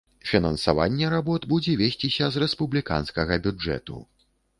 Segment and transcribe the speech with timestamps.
[0.27, 4.01] Фінансаванне работ будзе весціся з рэспубліканскага бюджэту.